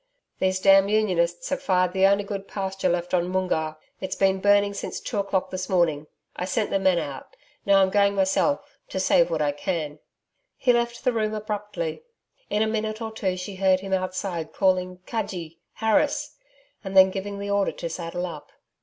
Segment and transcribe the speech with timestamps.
[0.39, 3.77] 'These damned Unionists have fired the only good pasture left on Moongarr.
[3.99, 6.07] It's been burning since two o'clock this morning.
[6.35, 7.35] I sent the men out.
[7.67, 9.99] Now I'm going myself to save what I can.'
[10.57, 12.01] He left the room abruptly.
[12.49, 15.59] In a minute or two she heard him outside calling 'Cudgee...
[15.73, 16.33] Harris'
[16.83, 18.51] and then giving the order to saddle up.